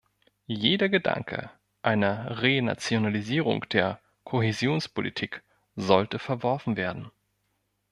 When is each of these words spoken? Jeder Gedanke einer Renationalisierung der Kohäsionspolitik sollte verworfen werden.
Jeder 0.47 0.89
Gedanke 0.89 1.51
einer 1.83 2.41
Renationalisierung 2.41 3.69
der 3.69 4.01
Kohäsionspolitik 4.23 5.43
sollte 5.75 6.17
verworfen 6.17 6.75
werden. 6.75 7.11